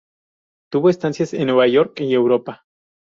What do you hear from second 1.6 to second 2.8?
York y Europa.